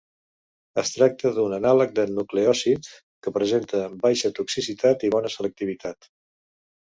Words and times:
Es 0.81 0.91
tracta 0.93 1.31
d'un 1.33 1.51
anàleg 1.57 1.91
de 1.99 2.05
nucleòsid 2.19 2.89
que 3.27 3.33
presenta 3.37 3.83
baixa 4.07 4.33
toxicitat 4.41 5.05
i 5.09 5.11
bona 5.17 5.31
selectivitat. 5.35 6.11